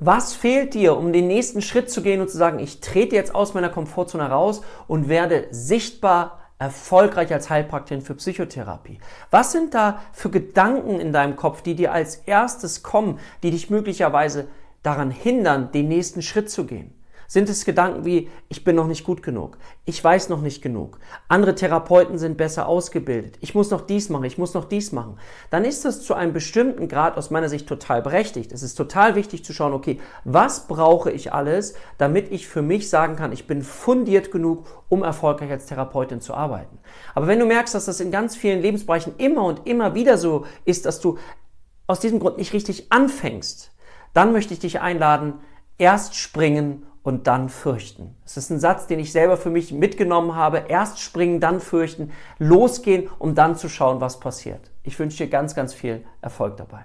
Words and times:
Was 0.00 0.32
fehlt 0.32 0.74
dir, 0.74 0.96
um 0.96 1.12
den 1.12 1.26
nächsten 1.26 1.60
Schritt 1.60 1.90
zu 1.90 2.02
gehen 2.02 2.20
und 2.20 2.30
zu 2.30 2.36
sagen, 2.36 2.60
ich 2.60 2.80
trete 2.80 3.16
jetzt 3.16 3.34
aus 3.34 3.54
meiner 3.54 3.68
Komfortzone 3.68 4.30
raus 4.30 4.60
und 4.86 5.08
werde 5.08 5.48
sichtbar 5.50 6.38
erfolgreich 6.60 7.32
als 7.32 7.50
Heilpraktikerin 7.50 8.04
für 8.04 8.14
Psychotherapie? 8.14 9.00
Was 9.32 9.50
sind 9.50 9.74
da 9.74 10.00
für 10.12 10.30
Gedanken 10.30 11.00
in 11.00 11.12
deinem 11.12 11.34
Kopf, 11.34 11.62
die 11.62 11.74
dir 11.74 11.92
als 11.92 12.14
erstes 12.14 12.84
kommen, 12.84 13.18
die 13.42 13.50
dich 13.50 13.70
möglicherweise 13.70 14.46
daran 14.84 15.10
hindern, 15.10 15.72
den 15.72 15.88
nächsten 15.88 16.22
Schritt 16.22 16.48
zu 16.48 16.64
gehen? 16.64 16.94
Sind 17.30 17.50
es 17.50 17.66
Gedanken 17.66 18.06
wie, 18.06 18.30
ich 18.48 18.64
bin 18.64 18.74
noch 18.74 18.86
nicht 18.86 19.04
gut 19.04 19.22
genug, 19.22 19.58
ich 19.84 20.02
weiß 20.02 20.30
noch 20.30 20.40
nicht 20.40 20.62
genug, 20.62 20.98
andere 21.28 21.54
Therapeuten 21.54 22.16
sind 22.16 22.38
besser 22.38 22.66
ausgebildet, 22.66 23.36
ich 23.42 23.54
muss 23.54 23.70
noch 23.70 23.82
dies 23.82 24.08
machen, 24.08 24.24
ich 24.24 24.38
muss 24.38 24.54
noch 24.54 24.64
dies 24.64 24.92
machen, 24.92 25.18
dann 25.50 25.66
ist 25.66 25.84
das 25.84 26.00
zu 26.00 26.14
einem 26.14 26.32
bestimmten 26.32 26.88
Grad 26.88 27.18
aus 27.18 27.30
meiner 27.30 27.50
Sicht 27.50 27.68
total 27.68 28.00
berechtigt. 28.00 28.50
Es 28.50 28.62
ist 28.62 28.76
total 28.76 29.14
wichtig 29.14 29.44
zu 29.44 29.52
schauen, 29.52 29.74
okay, 29.74 30.00
was 30.24 30.68
brauche 30.68 31.10
ich 31.10 31.30
alles, 31.34 31.74
damit 31.98 32.32
ich 32.32 32.48
für 32.48 32.62
mich 32.62 32.88
sagen 32.88 33.16
kann, 33.16 33.30
ich 33.32 33.46
bin 33.46 33.60
fundiert 33.60 34.30
genug, 34.30 34.64
um 34.88 35.02
erfolgreich 35.02 35.50
als 35.50 35.66
Therapeutin 35.66 36.22
zu 36.22 36.32
arbeiten. 36.32 36.78
Aber 37.14 37.26
wenn 37.26 37.40
du 37.40 37.44
merkst, 37.44 37.74
dass 37.74 37.84
das 37.84 38.00
in 38.00 38.10
ganz 38.10 38.36
vielen 38.36 38.62
Lebensbereichen 38.62 39.16
immer 39.18 39.44
und 39.44 39.66
immer 39.66 39.94
wieder 39.94 40.16
so 40.16 40.46
ist, 40.64 40.86
dass 40.86 40.98
du 40.98 41.18
aus 41.86 42.00
diesem 42.00 42.20
Grund 42.20 42.38
nicht 42.38 42.54
richtig 42.54 42.90
anfängst, 42.90 43.70
dann 44.14 44.32
möchte 44.32 44.54
ich 44.54 44.60
dich 44.60 44.80
einladen, 44.80 45.34
erst 45.76 46.16
springen 46.16 46.86
und 47.02 47.26
dann 47.26 47.48
fürchten. 47.48 48.14
Es 48.24 48.36
ist 48.36 48.50
ein 48.50 48.60
Satz, 48.60 48.86
den 48.86 48.98
ich 48.98 49.12
selber 49.12 49.36
für 49.36 49.50
mich 49.50 49.72
mitgenommen 49.72 50.34
habe. 50.34 50.64
Erst 50.68 51.00
springen, 51.00 51.40
dann 51.40 51.60
fürchten, 51.60 52.10
losgehen, 52.38 53.08
um 53.18 53.34
dann 53.34 53.56
zu 53.56 53.68
schauen, 53.68 54.00
was 54.00 54.20
passiert. 54.20 54.70
Ich 54.82 54.98
wünsche 54.98 55.24
dir 55.24 55.30
ganz, 55.30 55.54
ganz 55.54 55.74
viel 55.74 56.04
Erfolg 56.20 56.56
dabei. 56.56 56.84